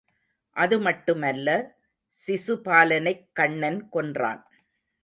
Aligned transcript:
அதுமட்டு 0.55 1.13
மல்ல 1.23 1.47
சிசுபாலனைக் 2.13 3.25
கண்ணன் 3.33 3.89
கொன்றான். 3.89 4.41